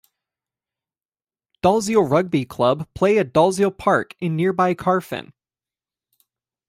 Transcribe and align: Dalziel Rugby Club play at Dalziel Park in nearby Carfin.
Dalziel 1.61 2.01
Rugby 2.09 2.43
Club 2.43 2.87
play 2.95 3.19
at 3.19 3.33
Dalziel 3.33 3.69
Park 3.77 4.15
in 4.19 4.35
nearby 4.35 4.73
Carfin. 4.73 5.31